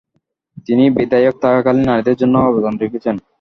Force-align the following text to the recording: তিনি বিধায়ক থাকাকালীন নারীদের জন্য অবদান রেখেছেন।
তিনি 0.67 0.83
বিধায়ক 0.97 1.35
থাকাকালীন 1.43 1.85
নারীদের 1.87 2.15
জন্য 2.21 2.35
অবদান 2.41 2.73
রেখেছেন। 2.77 3.15